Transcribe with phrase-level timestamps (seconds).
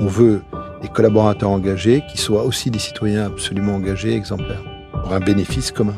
[0.00, 0.42] On veut
[0.80, 5.96] des collaborateurs engagés qui soient aussi des citoyens absolument engagés, exemplaires, pour un bénéfice commun.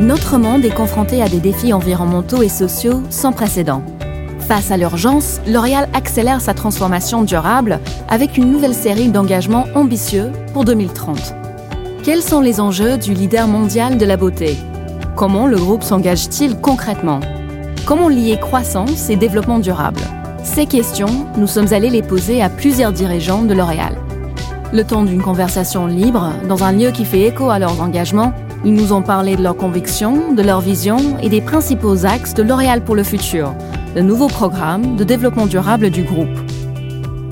[0.00, 3.82] Notre monde est confronté à des défis environnementaux et sociaux sans précédent.
[4.38, 10.64] Face à l'urgence, L'Oréal accélère sa transformation durable avec une nouvelle série d'engagements ambitieux pour
[10.64, 11.34] 2030.
[12.04, 14.54] Quels sont les enjeux du leader mondial de la beauté?
[15.16, 17.18] Comment le groupe s'engage-t-il concrètement?
[17.86, 20.00] Comment lier croissance et développement durable?
[20.46, 23.94] Ces questions, nous sommes allés les poser à plusieurs dirigeants de L'Oréal.
[24.72, 28.32] Le temps d'une conversation libre, dans un lieu qui fait écho à leurs engagements,
[28.64, 32.44] ils nous ont parlé de leurs convictions, de leur vision et des principaux axes de
[32.44, 33.52] L'Oréal pour le futur,
[33.96, 36.38] le nouveau programme de développement durable du groupe.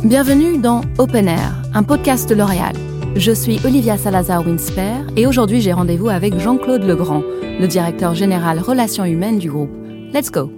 [0.02, 2.74] Bienvenue dans Open Air, un podcast de L'Oréal.
[3.14, 7.22] Je suis Olivia Salazar-Winsper et aujourd'hui j'ai rendez-vous avec Jean-Claude Legrand,
[7.60, 9.72] le directeur général relations humaines du groupe.
[10.12, 10.50] Let's go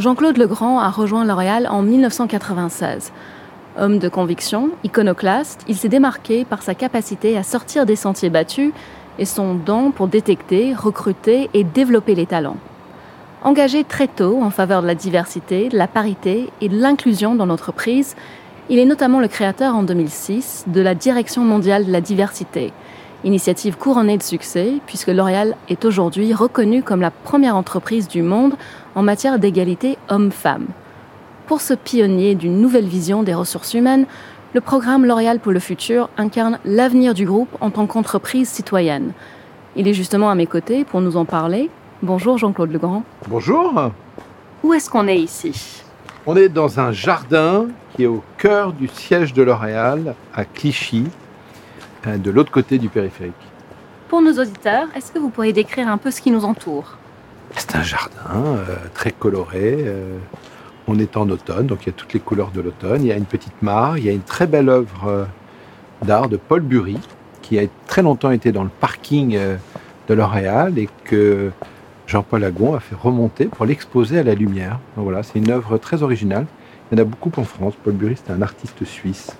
[0.00, 3.12] Jean-Claude Legrand a rejoint L'Oréal en 1996.
[3.78, 8.72] Homme de conviction, iconoclaste, il s'est démarqué par sa capacité à sortir des sentiers battus
[9.18, 12.56] et son don pour détecter, recruter et développer les talents.
[13.42, 17.46] Engagé très tôt en faveur de la diversité, de la parité et de l'inclusion dans
[17.46, 18.16] l'entreprise,
[18.70, 22.72] il est notamment le créateur en 2006 de la Direction mondiale de la diversité,
[23.22, 28.54] initiative couronnée de succès puisque L'Oréal est aujourd'hui reconnue comme la première entreprise du monde
[28.94, 30.66] en matière d'égalité homme-femme.
[31.46, 34.06] Pour ce pionnier d'une nouvelle vision des ressources humaines,
[34.54, 39.12] le programme L'Oréal pour le futur incarne l'avenir du groupe en tant qu'entreprise citoyenne.
[39.76, 41.70] Il est justement à mes côtés pour nous en parler.
[42.02, 43.04] Bonjour Jean-Claude Legrand.
[43.28, 43.90] Bonjour.
[44.62, 45.82] Où est-ce qu'on est ici?
[46.26, 51.06] On est dans un jardin qui est au cœur du siège de L'Oréal à Clichy,
[52.06, 53.34] euh, de l'autre côté du périphérique.
[54.08, 56.96] Pour nos auditeurs, est-ce que vous pourriez décrire un peu ce qui nous entoure?
[57.56, 59.76] C'est un jardin euh, très coloré.
[59.86, 60.18] euh,
[60.86, 63.02] on est en automne, donc il y a toutes les couleurs de l'automne.
[63.02, 65.24] Il y a une petite mare, il y a une très belle œuvre euh,
[66.02, 66.98] d'art de Paul Bury
[67.42, 69.38] qui a très longtemps été dans le parking
[70.08, 71.50] de L'Oréal et que
[72.06, 74.78] Jean-Paul Agon a fait remonter pour l'exposer à la lumière.
[74.96, 76.46] Donc voilà, c'est une œuvre très originale.
[76.90, 77.74] Il y en a beaucoup en France.
[77.82, 79.30] Paul Bury, c'est un artiste suisse.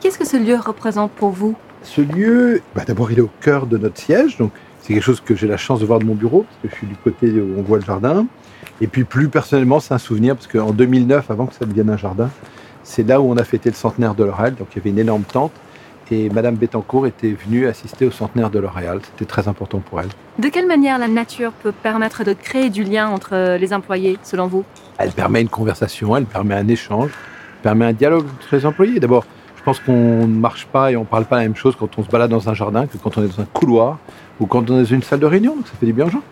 [0.00, 1.56] Qu'est-ce que ce lieu représente pour vous?
[1.82, 4.52] Ce lieu, bah, d'abord, il est au cœur de notre siège, donc
[4.86, 6.74] c'est quelque chose que j'ai la chance de voir de mon bureau, parce que je
[6.76, 8.24] suis du côté où on voit le jardin.
[8.80, 11.96] Et puis plus personnellement, c'est un souvenir, parce qu'en 2009, avant que ça devienne un
[11.96, 12.30] jardin,
[12.84, 15.00] c'est là où on a fêté le centenaire de L'Oréal, donc il y avait une
[15.00, 15.50] énorme tente,
[16.12, 19.00] et Madame Bettencourt était venue assister au centenaire de L'Oréal.
[19.02, 20.08] C'était très important pour elle.
[20.38, 24.46] De quelle manière la nature peut permettre de créer du lien entre les employés, selon
[24.46, 24.62] vous?
[24.98, 29.00] Elle permet une conversation, elle permet un échange, elle permet un dialogue entre les employés.
[29.00, 29.26] D'abord,
[29.66, 32.04] pense qu'on ne marche pas et on ne parle pas la même chose quand on
[32.04, 33.98] se balade dans un jardin que quand on est dans un couloir
[34.38, 36.10] ou quand on est dans une salle de réunion, donc ça fait du bien aux
[36.10, 36.22] gens.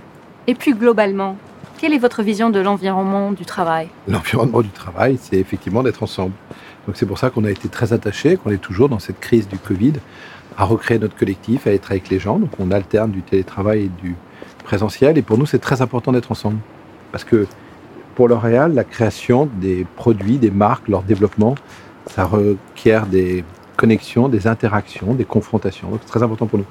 [0.47, 1.37] Et plus globalement,
[1.77, 3.89] quelle est votre vision de l'environnement du travail?
[4.07, 6.31] L'environnement du travail, c'est effectivement d'être ensemble.
[6.87, 9.49] Donc c'est pour ça qu'on a été très attachés, qu'on est toujours dans cette crise
[9.49, 9.95] du Covid,
[10.57, 12.39] à recréer notre collectif, à être avec les gens.
[12.39, 14.15] Donc on alterne du télétravail et du
[14.63, 15.19] présentiel.
[15.19, 16.59] Et pour nous, c'est très important d'être ensemble.
[17.11, 17.49] Parce que
[18.15, 21.57] pour L'Oréal, la création des produits, des marques, leur développement,
[22.07, 23.45] ça requiert des
[23.77, 25.89] connexions, des interactions, des confrontations.
[25.89, 26.67] Donc c'est très important pour nous.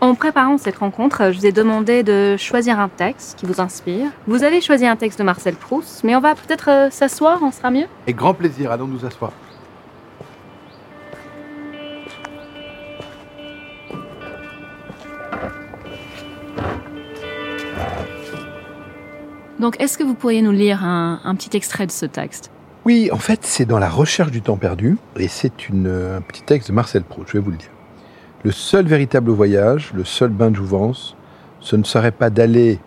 [0.00, 4.10] En préparant cette rencontre, je vous ai demandé de choisir un texte qui vous inspire.
[4.26, 7.50] Vous avez choisi un texte de Marcel Proust, mais on va peut-être euh, s'asseoir, on
[7.50, 7.86] sera mieux?
[8.06, 9.32] Et grand plaisir, allons nous asseoir.
[19.58, 22.50] Donc, est-ce que vous pourriez nous lire un, un petit extrait de ce texte?
[22.86, 26.42] Oui, en fait, c'est dans La recherche du temps perdu, et c'est une- un petit
[26.42, 27.72] texte de Marcel Proust, je vais vous le dire.
[28.44, 31.16] Le seul véritable voyage, le seul bain de jouvence,
[31.58, 32.78] ce ne serait pas d'aller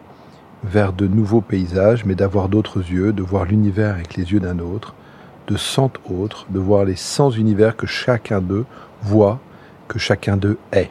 [0.64, 4.60] vers de nouveaux paysages, mais d'avoir d'autres yeux, de voir l'univers avec les yeux d'un
[4.60, 4.96] autre,
[5.50, 8.66] de cent autres, de voir les cent univers que chacun d'eux
[9.02, 9.42] voit,
[9.90, 10.90] que chacun d'eux est.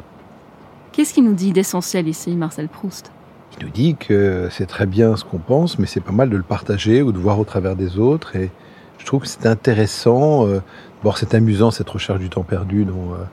[0.92, 3.10] Qu'est-ce qui nous dit d'essentiel ici, Marcel Proust?
[3.58, 6.36] Il nous dit que c'est très bien ce qu'on pense, mais c'est pas mal de
[6.36, 8.36] le partager ou de voir au travers des autres.
[8.36, 8.50] Et
[8.98, 10.46] je trouve que c'est intéressant.
[10.46, 10.60] Euh,
[10.98, 12.84] D'abord, c'est amusant cette recherche du temps perdu.
[12.84, 13.24] Dont, euh,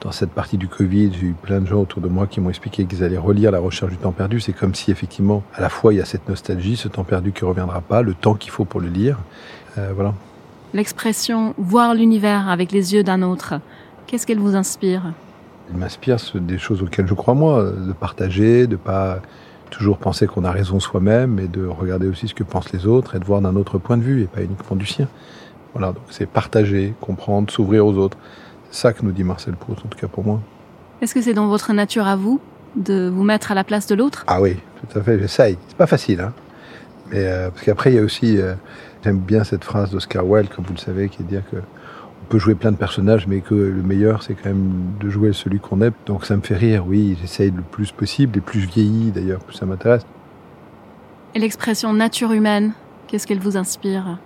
[0.00, 2.50] dans cette partie du Covid, j'ai eu plein de gens autour de moi qui m'ont
[2.50, 4.38] expliqué qu'ils allaient relire la recherche du temps perdu.
[4.38, 7.32] C'est comme si effectivement, à la fois, il y a cette nostalgie, ce temps perdu
[7.32, 9.18] qui reviendra pas, le temps qu'il faut pour le lire.
[9.76, 10.14] Euh, voilà.
[10.74, 13.54] L'expression voir l'univers avec les yeux d'un autre,
[14.06, 15.02] qu'est-ce qu'elle vous inspire?
[15.70, 19.20] Il m'inspire des choses auxquelles je crois moi, de partager, de pas
[19.68, 23.14] toujours penser qu'on a raison soi-même, mais de regarder aussi ce que pensent les autres
[23.14, 25.08] et de voir d'un autre point de vue et pas uniquement du sien.
[25.74, 28.16] Voilà, donc c'est partager, comprendre, s'ouvrir aux autres.
[28.70, 30.40] C'est ça que nous dit Marcel Proust, en tout cas pour moi.
[31.00, 32.40] Est-ce que c'est dans votre nature à vous
[32.76, 34.24] de vous mettre à la place de l'autre?
[34.26, 34.56] Ah oui,
[34.90, 35.18] tout à fait.
[35.18, 35.56] J'essaye.
[35.68, 36.32] C'est pas facile, hein.
[37.10, 38.54] Mais euh, parce qu'après, il y a aussi, euh,
[39.02, 41.56] j'aime bien cette phrase d'Oscar Wilde, comme vous le savez, qui est de dire que
[42.28, 45.60] peut jouer plein de personnages, mais que le meilleur, c'est quand même de jouer celui
[45.60, 45.92] qu'on aime.
[46.06, 46.86] Donc ça me fait rire.
[46.86, 50.04] Oui, j'essaye le plus possible, et plus je vieillis d'ailleurs, plus ça m'intéresse.
[51.34, 52.72] Et l'expression nature humaine,
[53.06, 54.18] qu'est-ce qu'elle vous inspire?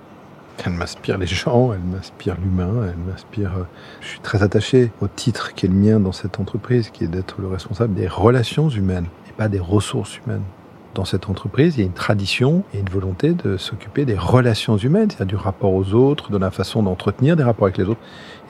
[0.64, 3.52] Elle m'inspire les gens, elle m'inspire l'humain, elle m'inspire.
[3.56, 3.64] euh,
[4.00, 7.08] Je suis très attaché au titre qui est le mien dans cette entreprise, qui est
[7.08, 10.42] d'être le responsable des relations humaines et pas des ressources humaines.
[10.94, 14.76] Dans cette entreprise, il y a une tradition et une volonté de s'occuper des relations
[14.76, 18.00] humaines, c'est-à-dire du rapport aux autres, de la façon d'entretenir des rapports avec les autres,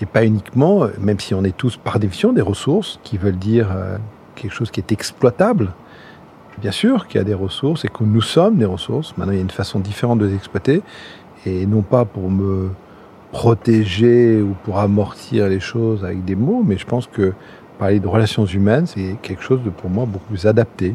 [0.01, 3.39] et pas uniquement, euh, même si on est tous par définition des ressources, qui veulent
[3.39, 3.97] dire euh,
[4.35, 5.73] quelque chose qui est exploitable.
[6.61, 9.17] Bien sûr qu'il y a des ressources et que nous sommes des ressources.
[9.17, 10.83] Maintenant, il y a une façon différente de les exploiter
[11.47, 12.71] et non pas pour me
[13.31, 17.35] protéger ou pour amortir les choses avec des mots, mais je pense que
[17.79, 20.95] parler de relations humaines, c'est quelque chose de pour moi beaucoup plus adapté.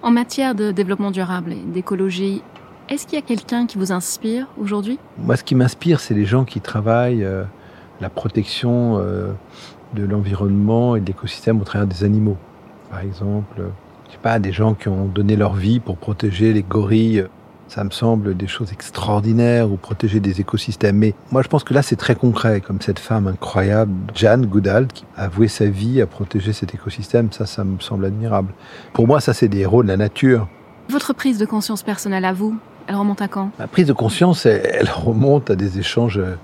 [0.00, 2.42] En matière de développement durable et d'écologie,
[2.88, 4.98] est-ce qu'il y a quelqu'un qui vous inspire aujourd'hui?
[5.18, 7.42] Moi, ce qui m'inspire, c'est les gens qui travaillent euh,
[8.00, 9.32] la protection euh,
[9.94, 12.36] de l'environnement et de l'écosystème au travers des animaux.
[12.90, 13.68] Par exemple, euh,
[14.06, 17.26] je sais pas, des gens qui ont donné leur vie pour protéger les gorilles.
[17.68, 20.96] Ça me semble des choses extraordinaires ou protéger des écosystèmes.
[20.96, 24.86] Mais moi, je pense que là, c'est très concret, comme cette femme incroyable, Jeanne Goodall,
[24.86, 27.30] qui a voué sa vie à protéger cet écosystème.
[27.30, 28.54] Ça, ça me semble admirable.
[28.94, 30.48] Pour moi, ça, c'est des héros de la nature.
[30.88, 32.56] Votre prise de conscience personnelle à vous,
[32.86, 33.50] elle remonte à quand?
[33.58, 36.36] Ma prise de conscience, elle, elle remonte à des échanges euh,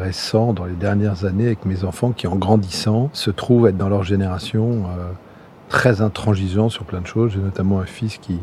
[0.00, 3.90] récents dans les dernières années avec mes enfants qui, en grandissant, se trouvent être dans
[3.90, 5.10] leur génération euh,
[5.68, 7.32] très intransigeants sur plein de choses.
[7.32, 8.38] J'ai notamment un fils qui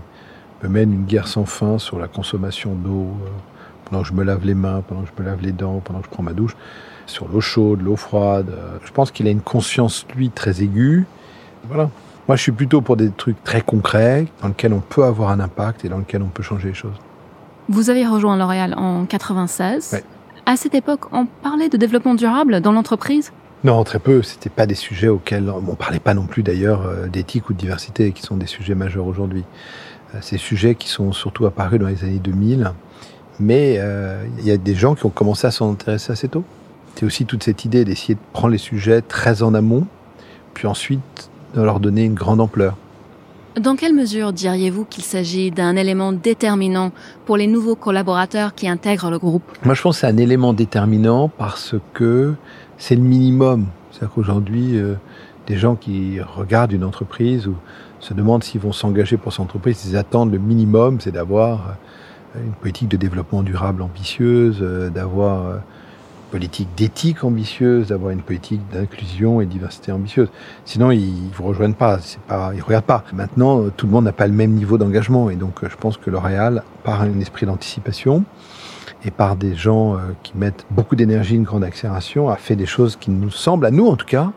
[0.63, 3.29] me mène une guerre sans fin sur la consommation d'eau euh,
[3.85, 5.99] pendant que je me lave les mains, pendant que je me lave les dents, pendant
[5.99, 6.55] que je prends ma douche,
[7.05, 8.49] sur l'eau chaude, l'eau froide.
[8.49, 11.05] Euh, Je pense qu'il a une conscience, lui, très aiguë.
[11.67, 11.89] Voilà.
[12.27, 15.39] Moi, je suis plutôt pour des trucs très concrets, dans lesquels on peut avoir un
[15.39, 16.95] impact et dans lesquels on peut changer les choses.
[17.69, 19.91] Vous avez rejoint L'Oréal en 96.
[19.93, 20.03] Ouais.
[20.45, 23.31] À cette époque, on parlait de développement durable dans l'entreprise?
[23.63, 24.21] Non, très peu.
[24.21, 27.57] C'était pas des sujets auxquels on parlait pas non plus d'ailleurs euh, d'éthique ou de
[27.57, 29.43] diversité, qui sont des sujets majeurs aujourd'hui.
[30.21, 32.71] Ces sujets qui sont surtout apparus dans les années 2000,
[33.39, 36.43] mais euh, il y a des gens qui ont commencé à s'en intéresser assez tôt.
[36.95, 39.85] C'est aussi toute cette idée d'essayer de prendre les sujets très en amont,
[40.53, 42.75] puis ensuite de leur donner une grande ampleur.
[43.59, 46.91] Dans quelle mesure diriez-vous qu'il s'agit d'un élément déterminant
[47.25, 49.43] pour les nouveaux collaborateurs qui intègrent le groupe?
[49.63, 52.35] Moi, je pense que c'est un élément déterminant parce que
[52.77, 53.65] c'est le minimum.
[53.91, 54.93] C'est-à-dire qu'aujourd'hui, euh,
[55.47, 57.55] des gens qui regardent une entreprise ou
[57.99, 61.77] se demandent s'ils vont s'engager pour cette entreprise, ils attendent le minimum, c'est d'avoir
[62.35, 68.11] euh, une politique de développement durable ambitieuse, euh, d'avoir euh, une politique d'éthique ambitieuse, d'avoir
[68.11, 70.29] une politique d'inclusion et diversité ambitieuse.
[70.65, 73.03] Sinon, ils vous rejoignent pas, pas, ils regardent pas.
[73.13, 76.09] Maintenant, tout le monde n'a pas le même niveau d'engagement et donc je pense que
[76.09, 78.23] L'Oréal, par un esprit d'anticipation,
[79.05, 82.95] et par des gens qui mettent beaucoup d'énergie, une grande accélération, a fait des choses
[82.95, 84.31] qui nous semblent, à nous en tout cas,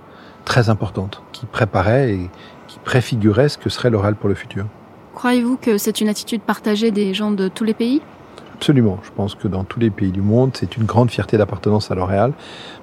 [0.45, 2.31] très importantes, qui préparaient et
[2.71, 4.65] qui préfiguraient ce que serait L'Oréal pour le futur.
[5.15, 8.01] Croyez-vous que c'est une attitude partagée des gens de tous les pays?
[8.55, 9.01] Absolument.
[9.03, 11.97] Je pense que dans tous les pays du monde, c'est une grande fierté d'appartenance à
[11.97, 12.33] L'Oréal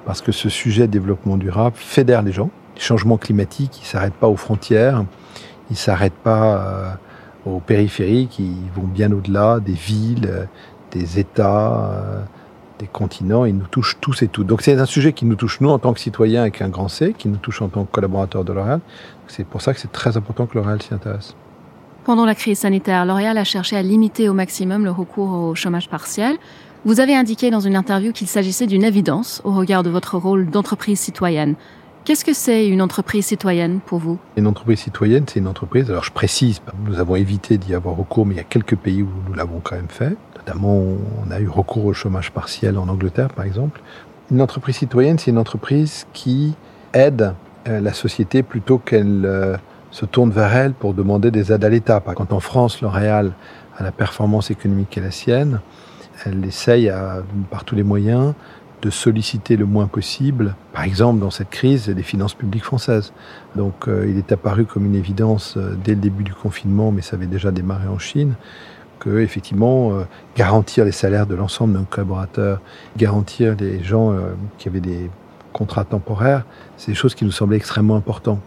[0.05, 2.49] parce que ce sujet de développement durable fédère les gens.
[2.75, 5.05] Les changements climatiques, ils s'arrêtent pas aux frontières,
[5.71, 6.91] ils s'arrêtent pas euh,
[7.45, 10.45] aux périphériques, ils vont bien au-delà des villes, euh,
[10.91, 12.21] des États, euh,
[12.79, 13.45] des continents.
[13.45, 14.47] Ils nous touchent tous et toutes.
[14.47, 16.87] Donc c'est un sujet qui nous touche nous en tant que citoyens avec un grand
[16.87, 18.79] C, qui nous touche en tant que collaborateurs de L'Oréal.
[19.27, 21.35] C'est pour ça que c'est très important que L'Oréal s'y intéresse.
[22.05, 25.89] Pendant la crise sanitaire, L'Oréal a cherché à limiter au maximum le recours au chômage
[25.89, 26.37] partiel.
[26.85, 30.49] Vous avez indiqué dans une interview qu'il s'agissait d'une évidence au regard de votre rôle
[30.49, 31.55] d'entreprise citoyenne.
[32.05, 34.17] Qu'est-ce que c'est une entreprise citoyenne pour vous?
[34.37, 38.25] Une entreprise citoyenne, c'est une entreprise, alors je précise, nous avons évité d'y avoir recours,
[38.25, 40.15] mais il y a quelques pays où nous l'avons quand même fait.
[40.47, 40.81] Notamment,
[41.25, 43.81] on a eu recours au chômage partiel en Angleterre, par exemple.
[44.31, 46.55] Une entreprise citoyenne, c'est une entreprise qui
[46.93, 47.33] aide
[47.67, 49.57] euh, la société plutôt qu'elle euh,
[49.91, 52.01] se tourne vers elle pour demander des aides à l'État.
[52.15, 53.33] Quand en France, L'Oréal
[53.77, 55.59] a la performance économique qui est la sienne,
[56.25, 58.33] elle essaye à, par tous les moyens
[58.81, 63.11] de solliciter le moins possible, par exemple dans cette crise, les finances publiques françaises.
[63.55, 67.17] Donc euh, il est apparu comme une évidence dès le début du confinement, mais ça
[67.17, 68.35] avait déjà démarré en Chine,
[68.99, 70.03] que effectivement euh,
[70.35, 72.61] garantir les salaires de l'ensemble de nos collaborateurs,
[72.97, 75.09] garantir les gens euh, qui avaient des
[75.53, 76.45] contrats temporaires,
[76.77, 78.41] c'est des choses qui nous semblaient extrêmement importantes.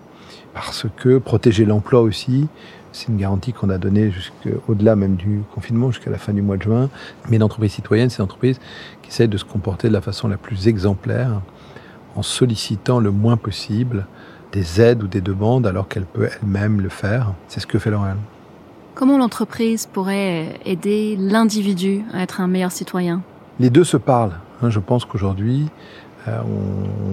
[0.54, 2.48] Parce que protéger l'emploi aussi,
[2.92, 6.56] c'est une garantie qu'on a donnée jusqu'au-delà même du confinement, jusqu'à la fin du mois
[6.56, 6.88] de juin.
[7.28, 8.58] Mais l'entreprise citoyenne, c'est une entreprise
[9.02, 11.40] qui essaie de se comporter de la façon la plus exemplaire,
[12.16, 14.06] en sollicitant le moins possible
[14.52, 17.32] des aides ou des demandes alors qu'elle peut elle-même le faire.
[17.46, 18.16] C'est ce que fait L'Oréal.
[18.94, 23.22] Comment l'entreprise pourrait aider l'individu à être un meilleur citoyen?
[23.58, 24.34] Les deux se parlent.
[24.62, 24.70] Hein.
[24.70, 25.68] Je pense qu'aujourd'hui,
[26.28, 26.38] euh,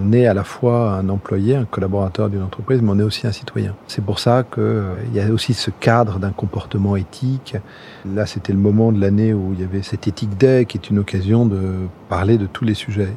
[0.03, 3.25] on est à la fois un employé, un collaborateur d'une entreprise, mais on est aussi
[3.25, 3.73] un citoyen.
[3.87, 7.55] C'est pour ça qu'il euh, y a aussi ce cadre d'un comportement éthique.
[8.05, 10.89] Là, c'était le moment de l'année où il y avait cette éthique day qui est
[10.89, 11.61] une occasion de
[12.09, 13.13] parler de tous les sujets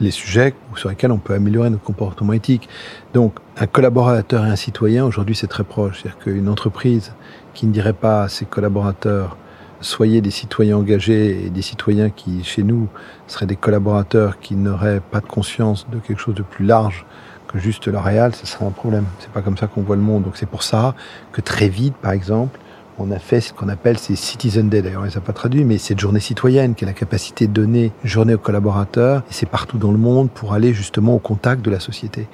[0.00, 2.68] les sujets sur lesquels on peut améliorer notre comportement éthique.
[3.14, 6.02] Donc, un collaborateur et un citoyen, aujourd'hui, c'est très proche.
[6.02, 7.12] C'est-à-dire qu'une entreprise
[7.54, 9.36] qui ne dirait pas à ses collaborateurs,
[9.80, 12.88] soyez des citoyens engagés et des citoyens qui, chez nous,
[13.26, 17.04] seraient des collaborateurs qui n'auraient pas de conscience de quelque chose de plus large
[17.48, 19.06] que juste L'Oréal, ce serait un problème.
[19.20, 20.24] C'est pas comme ça qu'on voit le monde.
[20.24, 20.94] Donc c'est pour ça
[21.32, 22.58] que très vite, par exemple,
[22.98, 24.82] on a fait ce qu'on appelle ces Citizen Day.
[24.82, 27.52] D'ailleurs, on les a pas traduits, mais cette journée citoyenne qui a la capacité de
[27.52, 29.22] donner journée aux collaborateurs.
[29.30, 32.26] Et c'est partout dans le monde pour aller justement au contact de la société.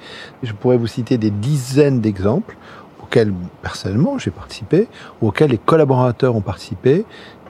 [0.43, 2.57] Je pourrais vous citer des dizaines d'exemples
[3.01, 3.31] auxquels
[3.61, 4.87] personnellement j'ai participé,
[5.21, 7.05] auxquels les collaborateurs ont participé,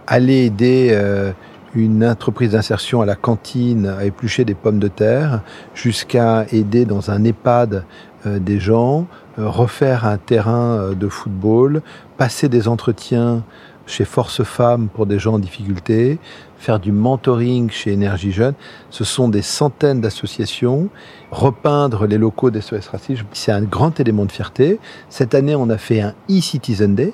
[0.08, 1.32] aller aider euh,
[1.74, 5.42] une entreprise d'insertion à la cantine à éplucher des pommes de terre,
[5.74, 7.86] jusqu'à aider dans un EHPAD
[8.26, 9.08] euh, des gens,
[9.38, 11.82] refaire un terrain de football,
[12.18, 13.44] passer des entretiens
[13.88, 16.20] chez Force Femmes pour des gens en difficulté,
[16.58, 18.54] faire du mentoring chez Énergie Jeune.
[18.90, 20.90] Ce sont des centaines d'associations.
[21.32, 24.80] Repeindre les locaux des SOS Racisme, c'est un grand élément de fierté.
[25.10, 27.14] Cette année, on a fait un e-Citizen Day,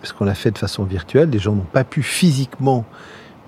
[0.00, 1.30] parce qu'on l'a fait de façon virtuelle.
[1.30, 2.84] Les gens n'ont pas pu physiquement,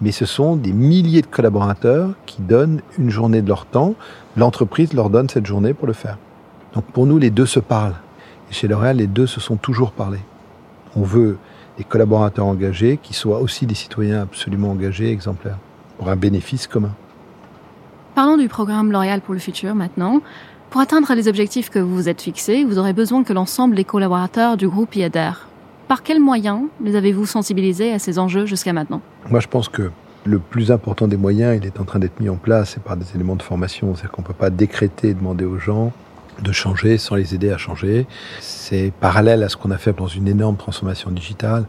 [0.00, 3.94] mais ce sont des milliers de collaborateurs qui donnent une journée de leur temps.
[4.36, 6.18] L'entreprise leur donne cette journée pour le faire.
[6.74, 7.96] Donc pour nous, les deux se parlent.
[8.52, 10.18] Et chez L'Oréal, les deux se sont toujours parlé.
[10.94, 11.38] On veut
[11.78, 15.56] des collaborateurs engagés qui soient aussi des citoyens absolument engagés, exemplaires,
[15.96, 16.94] pour un bénéfice commun.
[18.14, 20.20] Parlons du programme L'Oréal pour le futur maintenant.
[20.68, 23.84] Pour atteindre les objectifs que vous vous êtes fixés, vous aurez besoin que l'ensemble des
[23.84, 25.48] collaborateurs du groupe y adhèrent.
[25.88, 29.00] Par quels moyens les avez-vous sensibilisés à ces enjeux jusqu'à maintenant?
[29.30, 29.90] Moi, je pense que
[30.24, 32.98] le plus important des moyens, il est en train d'être mis en place, c'est par
[32.98, 33.94] des éléments de formation.
[33.94, 35.90] C'est-à-dire qu'on ne peut pas décréter et demander aux gens
[36.42, 38.06] de changer sans les aider à changer.
[38.40, 41.64] C'est parallèle à ce qu'on a fait dans une énorme transformation digitale.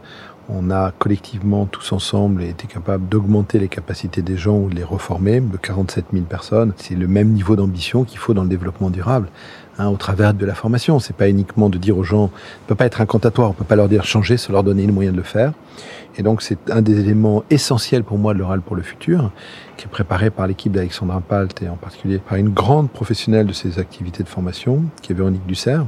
[0.48, 4.84] On a collectivement, tous ensemble, été capable d'augmenter les capacités des gens ou de les
[4.84, 6.72] reformer de 47 000 personnes.
[6.76, 9.28] C'est le même niveau d'ambition qu'il faut dans le développement durable.
[9.76, 11.00] Hein, au travers de la formation.
[11.00, 13.74] C'est pas uniquement de dire aux gens, on peut pas être incantatoire, on peut pas
[13.74, 15.52] leur dire changer, c'est leur donner le moyen de le faire.
[16.16, 19.32] Et donc c'est un des éléments essentiels pour moi de l'oral pour le futur,
[19.76, 23.52] qui est préparé par l'équipe d'Alexandra Palt et en particulier par une grande professionnelle de
[23.52, 25.86] ces activités de formation, qui est Véronique Dussert,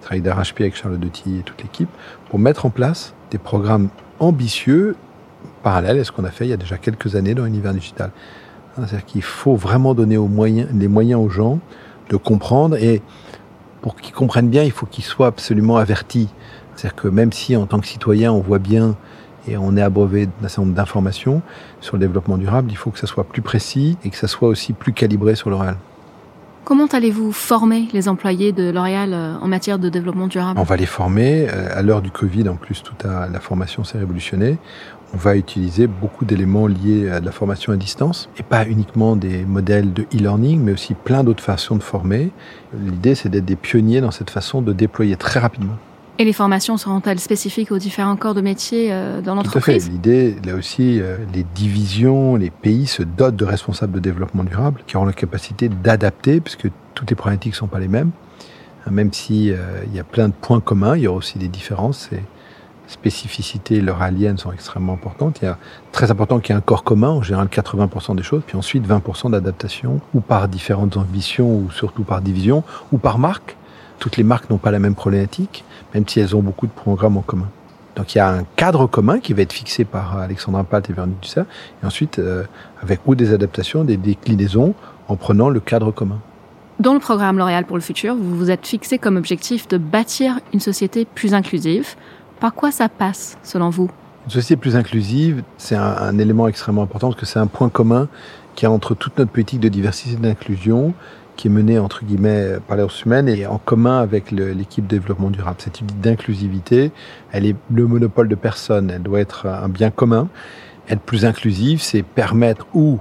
[0.00, 1.90] qui travaille d'RHP avec Charles Detilly et toute l'équipe,
[2.30, 3.88] pour mettre en place des programmes
[4.20, 4.94] ambitieux,
[5.64, 8.12] parallèles à ce qu'on a fait il y a déjà quelques années dans l'univers digital.
[8.78, 10.16] Hein, c'est-à-dire qu'il faut vraiment donner
[10.72, 11.58] les moyens aux gens
[12.10, 13.02] de comprendre et
[13.82, 16.28] pour qu'ils comprennent bien, il faut qu'ils soient absolument avertis.
[16.76, 18.94] C'est-à-dire que même si en tant que citoyen, on voit bien
[19.48, 21.42] et on est abreuvé d'un certain nombre d'informations
[21.80, 24.48] sur le développement durable, il faut que ça soit plus précis et que ça soit
[24.48, 25.76] aussi plus calibré sur le réel.
[26.64, 30.58] Comment allez-vous former les employés de L'Oréal euh, en matière de développement durable?
[30.58, 31.46] On va les former.
[31.50, 34.56] Euh, à l'heure du Covid, en plus, toute la formation s'est révolutionnée.
[35.12, 39.14] On va utiliser beaucoup d'éléments liés à de la formation à distance et pas uniquement
[39.14, 42.30] des modèles de e-learning, mais aussi plein d'autres façons de former.
[42.76, 45.76] L'idée, c'est d'être des pionniers dans cette façon de déployer très rapidement.
[46.18, 49.84] Et les formations seront-elles spécifiques aux différents corps de métier euh, dans l'entreprise Tout à
[49.84, 49.90] fait.
[49.90, 54.82] L'idée, là aussi, euh, les divisions, les pays se dotent de responsables de développement durable
[54.86, 58.12] qui auront la capacité d'adapter, puisque toutes les problématiques ne sont pas les mêmes.
[58.86, 61.38] Hein, même s'il euh, il y a plein de points communs, il y aura aussi
[61.38, 62.08] des différences.
[62.12, 62.22] Et
[62.86, 65.38] spécificités leur aliens sont extrêmement importantes.
[65.42, 65.58] Il y a
[65.90, 68.86] très important qu'il y ait un corps commun, en général 80% des choses, puis ensuite
[68.86, 73.56] 20% d'adaptation, ou par différentes ambitions, ou surtout par division, ou par marque.
[73.98, 77.16] Toutes les marques n'ont pas la même problématique même si elles ont beaucoup de programmes
[77.16, 77.48] en commun.
[77.96, 80.92] Donc il y a un cadre commun qui va être fixé par Alexandra Palt et
[80.92, 81.46] Véronique Dussert,
[81.82, 82.44] et ensuite euh,
[82.82, 84.74] avec ou des adaptations, des déclinaisons,
[85.06, 86.18] en prenant le cadre commun.
[86.80, 90.40] Dans le programme L'Oréal pour le futur, vous vous êtes fixé comme objectif de bâtir
[90.52, 91.94] une société plus inclusive.
[92.40, 93.88] Par quoi ça passe, selon vous?
[94.24, 97.68] Une société plus inclusive, c'est un, un, élément extrêmement important parce que c'est un point
[97.68, 98.08] commun
[98.56, 100.94] qui a entre toute notre politique de diversité et d'inclusion
[101.36, 105.30] qui est menée entre guillemets par les ressources humaines et en commun avec l'équipe développement
[105.30, 105.56] durable.
[105.58, 106.92] Cette idée d'inclusivité,
[107.32, 110.28] elle est le monopole de personne, elle doit être un bien commun.
[110.88, 112.98] Être plus inclusive, c'est permettre ou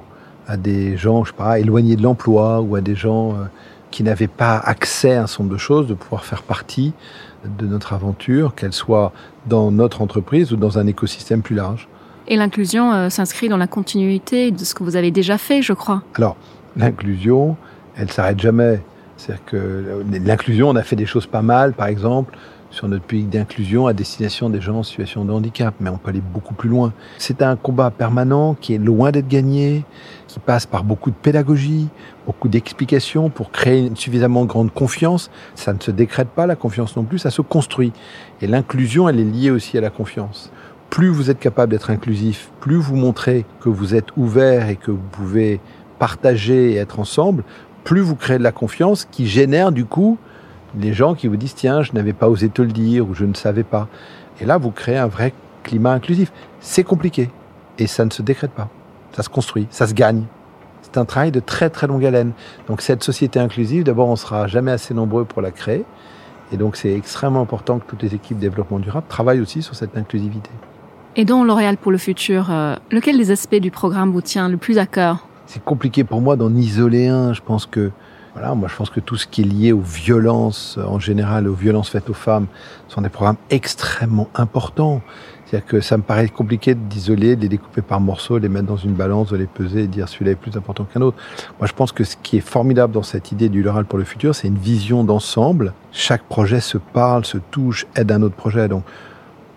[0.47, 3.45] à des gens, je sais pas, éloignés de l'emploi ou à des gens euh,
[3.91, 6.93] qui n'avaient pas accès à un certain nombre de choses de pouvoir faire partie
[7.45, 9.11] de notre aventure, qu'elle soit
[9.47, 11.87] dans notre entreprise ou dans un écosystème plus large.
[12.27, 15.73] Et l'inclusion euh, s'inscrit dans la continuité de ce que vous avez déjà fait, je
[15.73, 16.03] crois.
[16.15, 16.37] Alors,
[16.77, 17.57] l'inclusion,
[17.97, 18.81] elle s'arrête jamais.
[19.17, 22.35] C'est-à-dire que l'inclusion, on a fait des choses pas mal, par exemple,
[22.71, 26.09] sur notre public d'inclusion à destination des gens en situation de handicap, mais on peut
[26.09, 26.91] aller beaucoup plus loin.
[27.19, 29.85] C'est un combat permanent qui est loin d'être gagné,
[30.27, 31.87] qui passe par beaucoup de pédagogie,
[32.25, 35.29] beaucoup d'explications pour créer une suffisamment grande confiance.
[35.53, 37.93] Ça ne se décrète pas, la confiance non plus, ça se construit.
[38.41, 40.51] Et l'inclusion, elle est liée aussi à la confiance.
[40.89, 44.89] Plus vous êtes capable d'être inclusif, plus vous montrez que vous êtes ouvert et que
[44.89, 45.59] vous pouvez
[45.99, 47.43] partager et être ensemble,
[47.83, 50.17] plus vous créez de la confiance qui génère du coup
[50.79, 53.25] les gens qui vous disent tiens, je n'avais pas osé te le dire ou je
[53.25, 53.87] ne savais pas.
[54.41, 56.31] Et là, vous créez un vrai climat inclusif.
[56.59, 57.29] C'est compliqué
[57.77, 58.69] et ça ne se décrète pas.
[59.15, 60.23] Ça se construit, ça se gagne.
[60.81, 62.33] C'est un travail de très très longue haleine.
[62.67, 65.85] Donc cette société inclusive, d'abord, on sera jamais assez nombreux pour la créer.
[66.51, 69.95] Et donc c'est extrêmement important que toutes les équipes développement durable travaillent aussi sur cette
[69.97, 70.49] inclusivité.
[71.15, 74.57] Et donc L'Oréal pour le futur, euh, lequel des aspects du programme vous tient le
[74.57, 75.27] plus à cœur?
[75.45, 77.33] C'est compliqué pour moi d'en isoler un.
[77.33, 77.91] Je pense que
[78.33, 81.53] voilà, moi je pense que tout ce qui est lié aux violences en général, aux
[81.53, 82.47] violences faites aux femmes,
[82.87, 85.01] sont des programmes extrêmement importants.
[85.45, 88.65] C'est-à-dire que ça me paraît compliqué d'isoler, de les découper par morceaux, de les mettre
[88.65, 91.17] dans une balance, de les peser et dire celui-là est plus important qu'un autre.
[91.59, 94.05] Moi je pense que ce qui est formidable dans cette idée du L'Oréal pour le
[94.05, 95.73] futur, c'est une vision d'ensemble.
[95.91, 98.67] Chaque projet se parle, se touche, aide un autre projet.
[98.67, 98.83] Donc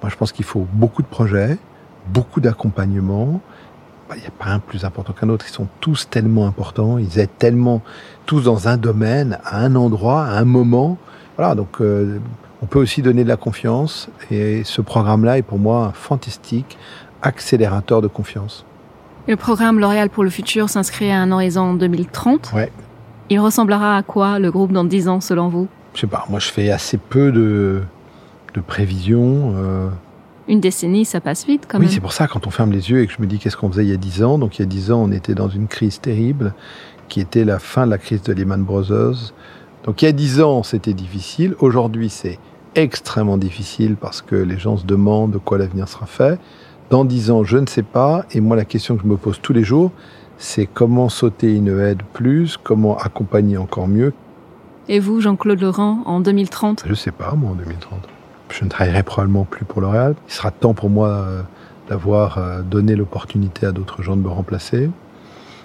[0.02, 1.56] moi je pense qu'il faut beaucoup de projets,
[2.12, 3.40] beaucoup d'accompagnement,
[4.14, 5.46] il n'y a pas un plus important qu'un autre.
[5.48, 7.82] Ils sont tous tellement importants, ils aident tellement,
[8.24, 10.98] tous dans un domaine, à un endroit, à un moment.
[11.36, 12.18] Voilà, donc euh,
[12.62, 14.08] on peut aussi donner de la confiance.
[14.30, 16.78] Et ce programme-là est pour moi un fantastique
[17.22, 18.64] accélérateur de confiance.
[19.26, 22.52] Le programme L'Oréal pour le futur s'inscrit à un horizon 2030.
[22.54, 22.70] Ouais.
[23.28, 25.66] Il ressemblera à quoi le groupe dans 10 ans selon vous?
[25.94, 27.82] Je sais pas, moi je fais assez peu de,
[28.54, 29.54] de prévisions.
[29.56, 29.88] Euh,
[30.48, 31.94] une décennie, ça passe vite quand oui, même.
[31.94, 33.70] c'est pour ça, quand on ferme les yeux et que je me dis qu'est-ce qu'on
[33.70, 34.38] faisait il y a dix ans.
[34.38, 36.54] Donc il y a dix ans, on était dans une crise terrible
[37.08, 39.32] qui était la fin de la crise de Lehman Brothers.
[39.84, 41.54] Donc il y a dix ans, c'était difficile.
[41.58, 42.38] Aujourd'hui, c'est
[42.74, 46.38] extrêmement difficile parce que les gens se demandent de quoi l'avenir sera fait.
[46.90, 48.24] Dans dix ans, je ne sais pas.
[48.32, 49.90] Et moi, la question que je me pose tous les jours,
[50.38, 54.12] c'est comment sauter une aide plus, comment accompagner encore mieux.
[54.88, 58.08] Et vous, Jean-Claude Laurent, en 2030 Je ne sais pas, moi, en 2030
[58.50, 60.14] je ne travaillerai probablement plus pour L'Oréal.
[60.28, 61.42] Il sera temps pour moi euh,
[61.88, 64.90] d'avoir euh, donné l'opportunité à d'autres gens de me remplacer.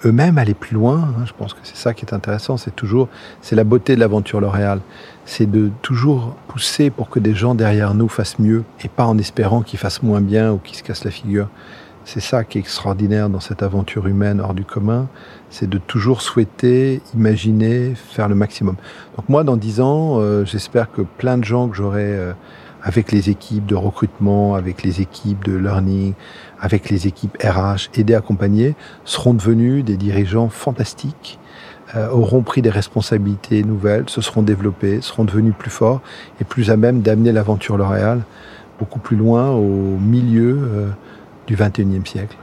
[0.04, 3.08] Eux-mêmes aller plus loin, hein, je pense que c'est ça qui est intéressant, c'est toujours,
[3.40, 4.80] c'est la beauté de l'aventure L'Oréal.
[5.24, 9.16] C'est de toujours pousser pour que des gens derrière nous fassent mieux et pas en
[9.16, 11.48] espérant qu'ils fassent moins bien ou qu'ils se cassent la figure.
[12.04, 15.06] C'est ça qui est extraordinaire dans cette aventure humaine hors du commun,
[15.50, 18.74] c'est de toujours souhaiter, imaginer, faire le maximum.
[19.16, 22.18] Donc moi, dans dix ans, euh, j'espère que plein de gens que j'aurai
[22.82, 26.14] avec les équipes de recrutement, avec les équipes de learning,
[26.60, 31.38] avec les équipes RH, aidés, accompagnés, seront devenus des dirigeants fantastiques,
[31.94, 36.00] euh, auront pris des responsabilités nouvelles, se seront développés, seront devenus plus forts
[36.40, 38.22] et plus à même d'amener l'aventure L'Oréal
[38.78, 40.88] beaucoup plus loin au milieu euh,
[41.46, 42.36] du 21e siècle.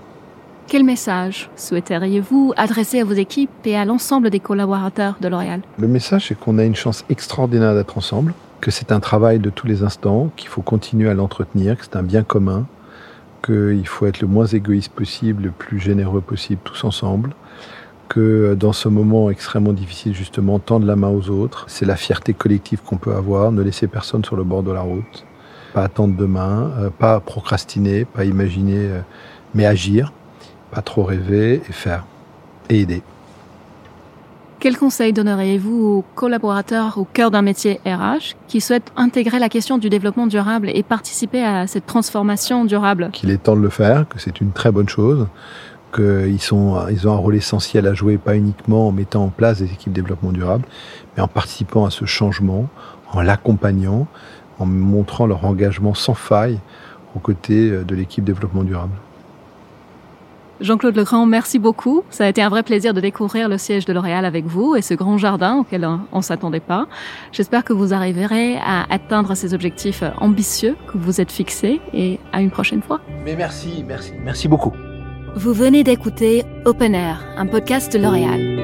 [0.68, 5.62] Quel message souhaiteriez-vous adresser à vos équipes et à l'ensemble des collaborateurs de L'Oréal?
[5.80, 9.50] Le message, c'est qu'on a une chance extraordinaire d'être ensemble que c'est un travail de
[9.50, 12.66] tous les instants, qu'il faut continuer à l'entretenir, que c'est un bien commun,
[13.44, 17.34] qu'il faut être le moins égoïste possible, le plus généreux possible tous ensemble,
[18.10, 22.34] que dans ce moment extrêmement difficile, justement, tendre la main aux autres, c'est la fierté
[22.34, 25.26] collective qu'on peut avoir, ne laisser personne sur le bord de la route,
[25.74, 29.02] pas attendre demain, euh, pas procrastiner, pas imaginer, euh,
[29.54, 30.12] mais agir,
[30.72, 32.06] pas trop rêver et faire,
[32.70, 33.04] et aider.
[34.60, 39.78] Quel conseil donneriez-vous aux collaborateurs au cœur d'un métier RH qui souhaitent intégrer la question
[39.78, 43.10] du développement durable et participer à cette transformation durable?
[43.14, 45.28] Qu'il est temps de le faire, que c'est une très bonne chose,
[45.96, 49.60] qu'ils sont, ils ont un rôle essentiel à jouer, pas uniquement en mettant en place
[49.60, 50.66] des équipes de développement durable,
[51.16, 52.68] mais en participant à ce changement,
[53.14, 54.08] en l'accompagnant,
[54.60, 56.60] en montrant leur engagement sans faille
[57.16, 58.92] aux côtés de l'équipe développement durable.
[60.62, 62.04] Jean-Claude Legrand, merci beaucoup.
[62.10, 64.82] Ça a été un vrai plaisir de découvrir le siège de L'Oréal avec vous et
[64.82, 66.88] ce grand jardin auquel on ne s'attendait pas.
[67.32, 72.42] J'espère que vous arriverez à atteindre ces objectifs ambitieux que vous êtes fixés et à
[72.42, 73.00] une prochaine fois.
[73.24, 74.74] Mais merci, merci, merci beaucoup.
[75.36, 78.60] Vous venez d'écouter Open Air, un podcast de L'Oréal.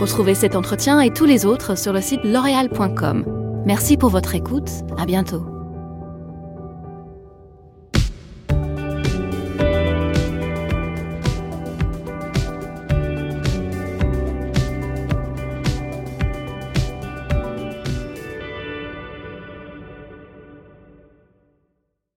[0.00, 3.24] Retrouvez cet entretien et tous les autres sur le site l'oréal.com.
[3.66, 4.70] Merci pour votre écoute.
[4.98, 5.51] À bientôt.